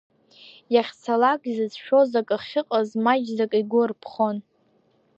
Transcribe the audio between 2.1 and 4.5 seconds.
ак ахьыҟаз маҷӡак игәы арԥхон.